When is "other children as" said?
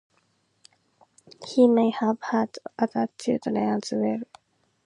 2.79-3.91